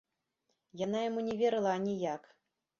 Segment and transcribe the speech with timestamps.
[0.85, 2.23] Яна яму не верыла аніяк.